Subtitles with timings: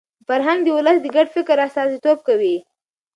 [0.27, 2.55] فرهنګ د ولس د ګډ فکر استازیتوب کوي.